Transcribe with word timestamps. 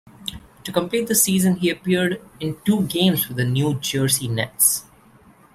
To 0.63 0.71
complete 0.71 1.07
the 1.07 1.13
season 1.13 1.57
he 1.57 1.69
appeared 1.69 2.19
in 2.39 2.59
two 2.65 2.87
games 2.87 3.27
with 3.27 3.37
the 3.37 3.45
New 3.45 3.79
Jersey 3.79 4.27
Nets. 4.27 4.85